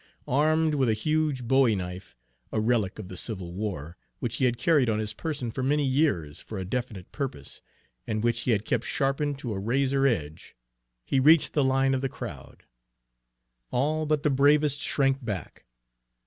Armed 0.27 0.73
with 0.73 0.89
a 0.89 0.95
huge 0.97 1.43
bowie 1.43 1.75
knife, 1.75 2.15
a 2.51 2.59
relic 2.59 2.97
of 2.97 3.07
the 3.07 3.15
civil 3.15 3.53
war, 3.53 3.97
which 4.17 4.37
he 4.37 4.45
had 4.45 4.57
carried 4.57 4.89
on 4.89 4.97
his 4.97 5.13
person 5.13 5.51
for 5.51 5.61
many 5.61 5.85
years 5.85 6.39
for 6.39 6.57
a 6.57 6.65
definite 6.65 7.11
purpose, 7.11 7.61
and 8.07 8.23
which 8.23 8.39
he 8.39 8.49
had 8.49 8.65
kept 8.65 8.83
sharpened 8.83 9.37
to 9.37 9.53
a 9.53 9.59
razor 9.59 10.07
edge, 10.07 10.55
he 11.05 11.19
reached 11.19 11.53
the 11.53 11.63
line 11.63 11.93
of 11.93 12.01
the 12.01 12.09
crowd. 12.09 12.63
All 13.69 14.07
but 14.07 14.23
the 14.23 14.31
bravest 14.31 14.81
shrank 14.81 15.23
back. 15.23 15.67